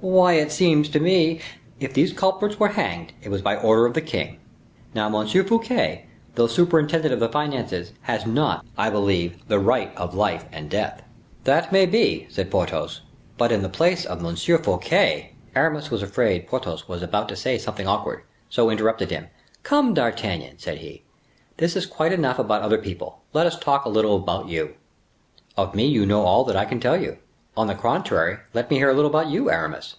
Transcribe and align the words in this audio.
"Why, 0.00 0.34
it 0.34 0.52
seems 0.52 0.90
to 0.90 1.00
me—" 1.00 1.40
"If 1.80 1.94
these 1.94 2.12
culprits 2.12 2.60
were 2.60 2.68
hanged, 2.76 3.14
it 3.22 3.30
was 3.30 3.40
by 3.40 3.56
order 3.56 3.86
of 3.86 3.94
the 3.94 4.02
king. 4.02 4.38
Now 4.92 5.06
M. 5.06 5.26
Fouquet, 5.26 6.04
although 6.36 6.46
superintendent 6.46 7.14
of 7.14 7.20
the 7.20 7.28
finances, 7.30 7.94
has 8.02 8.26
not, 8.26 8.66
I 8.76 8.90
believe, 8.90 9.38
the 9.48 9.58
right 9.58 9.96
of 9.96 10.14
life 10.14 10.44
and 10.52 10.68
death." 10.68 11.00
"That 11.44 11.72
may 11.72 11.86
be," 11.86 12.26
said 12.28 12.50
Porthos; 12.50 13.00
"but 13.38 13.50
in 13.50 13.62
the 13.62 13.70
place 13.70 14.04
of 14.04 14.22
M. 14.22 14.36
Fouquet—" 14.36 15.32
Aramis 15.56 15.90
was 15.90 16.02
afraid 16.02 16.48
Porthos 16.48 16.86
was 16.86 17.02
about 17.02 17.30
to 17.30 17.36
say 17.36 17.56
something 17.56 17.88
awkward, 17.88 18.24
so 18.50 18.68
interrupted 18.68 19.10
him. 19.10 19.28
"Come, 19.62 19.94
D'Artagnan," 19.94 20.56
said 20.58 20.78
he; 20.80 21.02
"this 21.56 21.76
is 21.76 21.86
quite 21.86 22.12
enough 22.12 22.38
about 22.38 22.60
other 22.60 22.76
people, 22.76 23.22
let 23.32 23.46
us 23.46 23.58
talk 23.58 23.86
a 23.86 23.88
little 23.88 24.16
about 24.16 24.48
you." 24.48 24.74
"Of 25.56 25.74
me 25.74 25.86
you 25.86 26.04
know 26.04 26.24
all 26.26 26.44
that 26.44 26.56
I 26.56 26.66
can 26.66 26.78
tell 26.78 27.00
you. 27.00 27.16
On 27.56 27.68
the 27.68 27.74
contrary 27.76 28.38
let 28.52 28.68
me 28.68 28.78
hear 28.78 28.90
a 28.90 28.94
little 28.94 29.10
about 29.12 29.28
you, 29.30 29.48
Aramis." 29.48 29.94